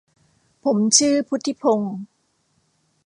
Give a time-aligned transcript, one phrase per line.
[0.63, 1.95] ผมชื่อพุฒิพงศ์